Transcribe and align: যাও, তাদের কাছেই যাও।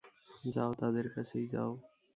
যাও, 0.45 0.71
তাদের 0.73 1.05
কাছেই 1.15 1.45
যাও। 1.47 1.71